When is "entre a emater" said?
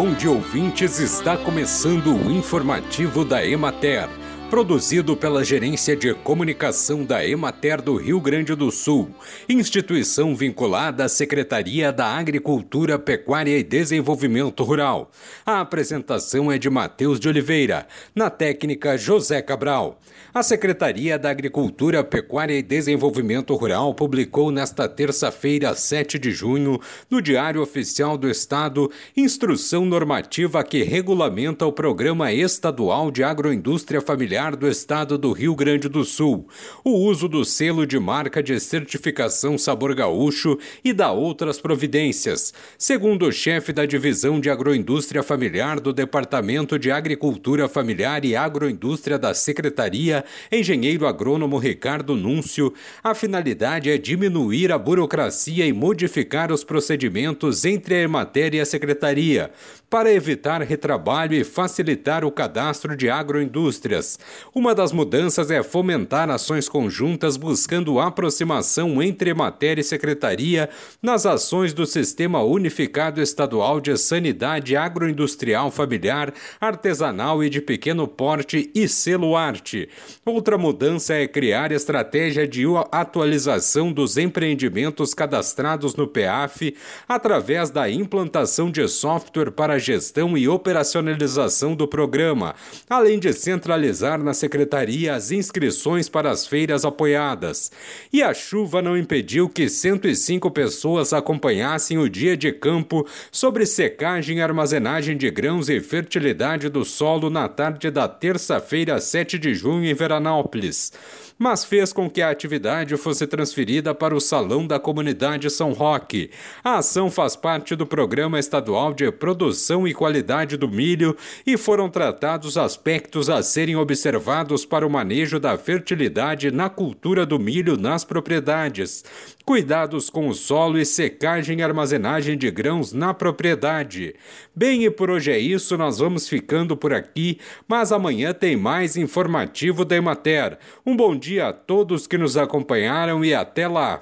57.64-58.54